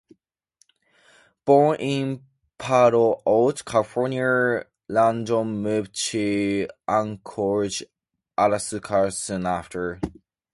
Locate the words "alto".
3.23-3.63